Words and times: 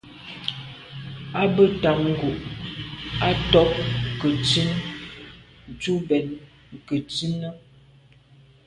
A 1.39 1.41
be 1.55 1.63
tam 1.81 1.99
ngu’ 2.15 2.31
à 3.27 3.29
to’ 3.51 3.61
nke 4.13 4.27
ntsin 4.39 4.69
tù 5.81 5.91
mbèn 6.03 6.25
nke 6.75 6.95
nzine. 7.05 7.49